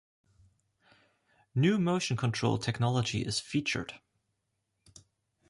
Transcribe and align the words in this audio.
New 1.53 1.77
motion-control 1.77 2.57
technology 2.57 3.21
is 3.23 3.39
featured. 3.39 3.99